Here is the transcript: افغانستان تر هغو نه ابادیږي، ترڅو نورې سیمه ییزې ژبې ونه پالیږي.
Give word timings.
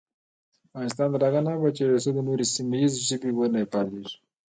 افغانستان 0.67 1.07
تر 1.13 1.23
هغو 1.27 1.41
نه 1.45 1.51
ابادیږي، 1.55 1.85
ترڅو 1.93 2.21
نورې 2.27 2.45
سیمه 2.55 2.75
ییزې 2.79 3.01
ژبې 3.07 3.31
ونه 3.33 3.59
پالیږي. 3.73 4.15